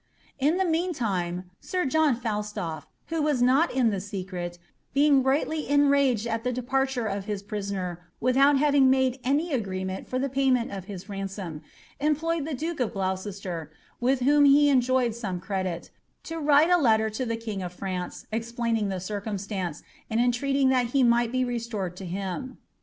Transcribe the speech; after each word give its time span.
In 0.39 0.57
the 0.57 0.65
meantime 0.65 1.51
sir 1.59 1.85
John 1.85 2.15
Falstolf, 2.15 2.87
who 3.09 3.21
was 3.21 3.39
not 3.39 3.71
in 3.71 3.91
the 3.91 4.01
secret, 4.01 4.57
being 4.95 5.21
greatly 5.21 5.69
enraged 5.69 6.25
at 6.25 6.43
the 6.43 6.51
departure 6.51 7.05
of 7.05 7.25
his 7.25 7.43
prisoner 7.43 7.99
without 8.19 8.57
having 8.57 8.89
made 8.89 9.19
any 9.23 9.53
agreement 9.53 10.07
for 10.07 10.17
the 10.17 10.27
payment 10.27 10.71
o{ 10.73 10.81
his 10.81 11.07
ransom, 11.07 11.61
employed 11.99 12.45
the 12.47 12.55
duke 12.55 12.79
of 12.79 12.93
Glouceater, 12.93 13.69
with 13.99 14.21
whom 14.21 14.45
he 14.45 14.69
enjoyed 14.71 15.13
some 15.13 15.39
credit, 15.39 15.91
to 16.23 16.39
write 16.39 16.71
a 16.71 16.79
letter 16.81 17.11
to 17.11 17.23
the 17.23 17.37
king 17.37 17.61
of 17.61 17.71
France, 17.71 18.25
explaining 18.31 18.89
the 18.89 18.99
circumstance, 18.99 19.83
and 20.09 20.19
entreating 20.19 20.69
that 20.69 20.87
he 20.97 21.03
might 21.03 21.31
be 21.31 21.45
reatored 21.45 21.95
to 21.97 22.05
him. 22.07 22.57